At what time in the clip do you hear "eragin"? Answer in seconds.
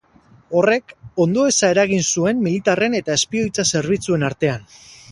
1.75-2.03